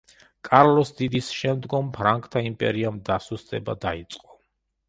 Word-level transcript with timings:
კარლოს 0.47 0.91
დიდის 1.01 1.27
შემდგომ, 1.41 1.91
ფრანკთა 1.97 2.43
იმპერიამ 2.47 3.01
დასუსტება 3.11 3.77
დაიწყო. 3.89 4.39